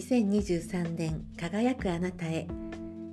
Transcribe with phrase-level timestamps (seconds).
[0.00, 2.48] 2023年輝くあなたへ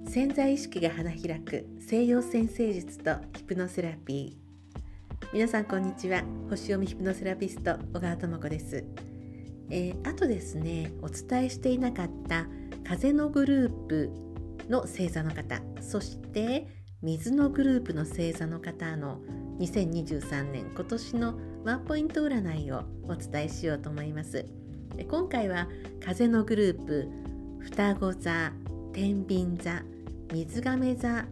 [0.08, 5.28] 潜在意識が花開く西洋先生術とヒプノセラピー。
[5.34, 6.24] 皆さんこんにちは。
[6.50, 8.86] 星読みヒプノセラピスト小川智子です、
[9.70, 12.48] えー、あとですねお伝えしていなかった
[12.88, 14.10] 風のグループ
[14.70, 16.68] の星座の方そして
[17.02, 19.20] 水のグループの星座の方の
[19.60, 24.46] 2023年今年のワンポイント占いをお伝えしようと思います。
[25.06, 25.68] 今回は
[26.04, 27.10] 風のグループ
[27.62, 28.52] 双子座
[28.94, 29.84] 天秤座
[30.32, 31.26] 水亀座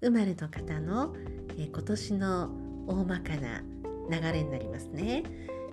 [0.00, 1.14] 生まれの方の
[1.56, 2.50] 今年の
[2.86, 3.62] 大まかな
[4.10, 5.22] 流れになりますね。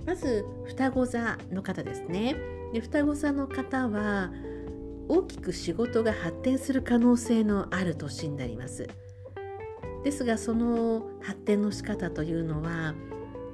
[0.05, 2.35] まず双子座の方ですね。
[2.73, 4.31] で双子座の方は
[5.07, 8.87] 大きく仕事が発展する可能性のある年になります。
[10.03, 12.93] ですがその発展の仕方というのは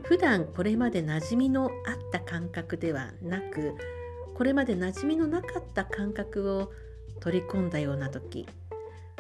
[0.05, 1.72] 普段これまで馴染みのあっ
[2.12, 3.76] た感覚ではなく
[4.36, 6.72] これまで馴染みのなかった感覚を
[7.20, 8.48] 取り込んだような時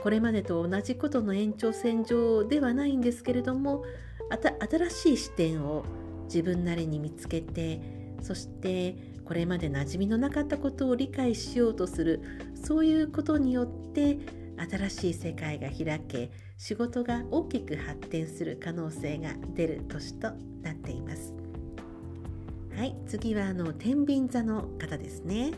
[0.01, 3.83] これまでと同じことの延長線上ではないんですけれども
[4.29, 5.83] 新しい視点を
[6.25, 7.81] 自分なりに見つけて
[8.21, 12.21] そしてこれまで馴染みのなかったことを理解しようとする
[12.53, 14.19] そういうことによって
[14.57, 20.31] 新しい世界が開け仕事が大きく発展する可能性が出る年と
[20.61, 21.33] なっています。
[22.75, 25.53] はい次はあの天秤座の方ですね。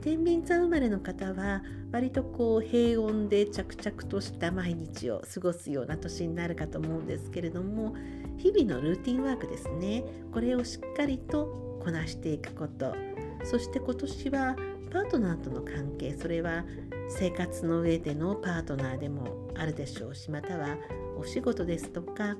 [0.00, 1.62] 天秤座生まれの方は
[1.92, 7.94] 割とこう平穏で着々とした毎日を過ごすような年になるかと思うんですけれども
[8.36, 10.04] 日々のルーティンワークですね。
[10.32, 12.94] これをしっかりとこなしていくこと。
[13.44, 14.56] そして今年は
[14.90, 16.64] パートナーとの関係それは
[17.08, 20.76] 生活の上でのパートナーでもあるでしょうしまたは
[21.18, 22.36] お仕事ですとか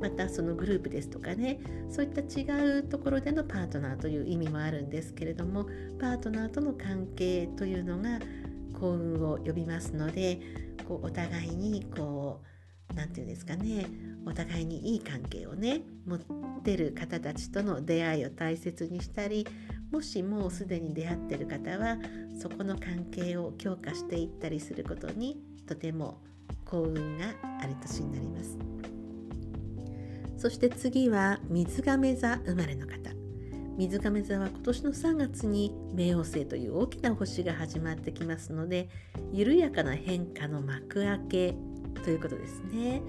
[0.00, 1.58] またそのグループですとかね
[1.90, 5.64] そういった違うところでのパートナーという意味もあるんですけれども
[6.00, 8.20] パートナーとの関係というのが
[8.78, 10.40] 幸運を呼びますので
[10.86, 12.55] こうお互いにこう
[12.94, 13.86] 何て言うんですかね
[14.26, 16.20] お互いにいい関係をね持っ
[16.62, 19.46] てる方たちとの出会いを大切にしたり
[19.90, 21.98] もしもうすでに出会ってる方は
[22.40, 26.22] そこの関係を強化していったりすることにとても
[26.64, 27.26] 幸運が
[27.60, 28.58] ある年になります。
[30.36, 33.16] そして次は水亀座生まれの方。
[33.78, 38.88] 水亀座は今年の3月に冥王星という大きな星が始まってきますので
[39.32, 41.54] 緩やかな変化の幕開け
[42.06, 43.02] ということですね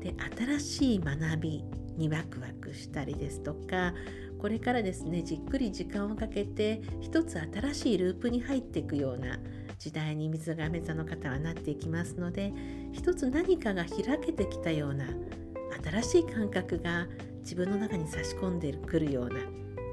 [0.00, 0.14] で
[0.56, 1.64] 新しい学び
[1.96, 3.92] にワクワクしたりですとか
[4.38, 9.40] これからですねじっくり時間をかけて一つ新しいループに入っていくような
[9.80, 12.52] 時代に水亀座の方はなっていきますので
[12.92, 15.06] 一つ何かが開けてきたような
[15.82, 17.08] 新しい感覚が
[17.40, 19.40] 自分の中に差し込んでくるような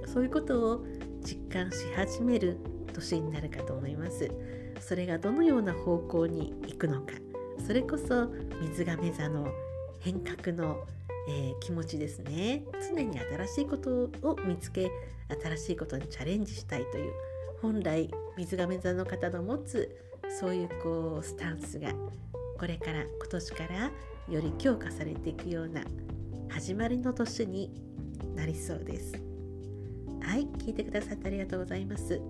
[0.06, 0.86] そういうことを
[1.24, 2.58] 実感し始める
[2.94, 4.30] 年になるかと思います。
[4.82, 7.14] それがどのような方向に行くのか
[7.66, 8.28] それこそ
[8.62, 9.48] 水亀座の
[10.00, 10.78] 変革の
[11.28, 12.64] えー、気持ちですね。
[12.90, 14.92] 常に新しいことを見つけ
[15.44, 17.14] 新しいことにチャレンジしたいという
[17.62, 19.96] 本来水亀座の方の持つ
[20.40, 21.92] そういうこうスタンスが
[22.58, 23.92] これから今年から
[24.30, 25.84] より強化されていくような
[26.50, 27.72] 始まりの年に
[28.36, 29.14] なりそうです。
[30.22, 32.22] はい聞いてくださってありがとうございます、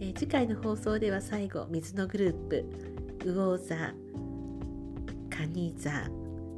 [0.00, 2.64] えー、次回の放送では最後水のグループ
[3.18, 3.76] 魚座
[5.30, 5.90] 蟹座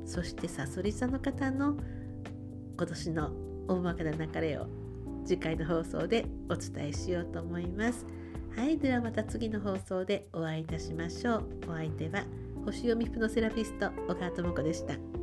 [0.04, 1.76] そしてさそり座の方の
[2.76, 3.30] 今年の
[3.68, 4.66] 大まかな流れを
[5.24, 8.06] 次回の放送でお伝えしようと思います。
[8.56, 11.44] はい、ではまた次の放送でお会いいたしましょう。
[11.68, 12.24] お相手は
[12.64, 15.19] 星読みヒプノセラピスト小川智子でした。